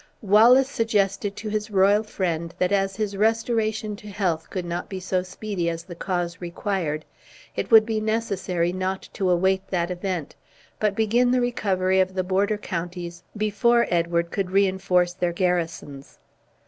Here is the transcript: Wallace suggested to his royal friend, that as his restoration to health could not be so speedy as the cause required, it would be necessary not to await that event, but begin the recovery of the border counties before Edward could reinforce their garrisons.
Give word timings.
Wallace 0.23 0.67
suggested 0.67 1.35
to 1.35 1.49
his 1.49 1.69
royal 1.69 2.01
friend, 2.01 2.55
that 2.57 2.71
as 2.71 2.95
his 2.95 3.15
restoration 3.15 3.95
to 3.97 4.07
health 4.09 4.49
could 4.49 4.65
not 4.65 4.89
be 4.89 4.99
so 4.99 5.21
speedy 5.21 5.69
as 5.69 5.83
the 5.83 5.93
cause 5.93 6.41
required, 6.41 7.05
it 7.55 7.69
would 7.69 7.85
be 7.85 8.01
necessary 8.01 8.73
not 8.73 9.07
to 9.13 9.29
await 9.29 9.67
that 9.67 9.91
event, 9.91 10.35
but 10.79 10.95
begin 10.95 11.29
the 11.29 11.39
recovery 11.39 11.99
of 11.99 12.15
the 12.15 12.23
border 12.23 12.57
counties 12.57 13.21
before 13.37 13.85
Edward 13.91 14.31
could 14.31 14.49
reinforce 14.49 15.13
their 15.13 15.33
garrisons. 15.33 16.17